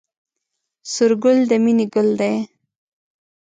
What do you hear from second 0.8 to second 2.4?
سور ګل د مینې ګل دی